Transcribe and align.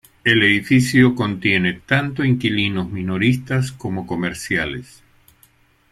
El 0.23 0.41
edificio 0.41 1.13
contiene 1.13 1.73
tanto 1.73 2.23
inquilinos 2.23 2.89
minoristas 2.89 3.71
como 3.71 4.07
comerciales. 4.07 5.03